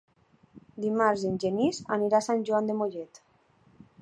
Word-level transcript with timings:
Dimarts 0.85 1.25
en 1.31 1.37
Genís 1.45 1.83
anirà 1.99 2.21
a 2.23 2.27
Sant 2.31 2.45
Joan 2.49 2.73
de 2.73 2.79
Mollet. 2.81 3.23